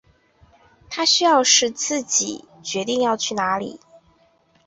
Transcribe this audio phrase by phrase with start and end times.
[0.89, 3.79] 他需要是自己决定要去哪里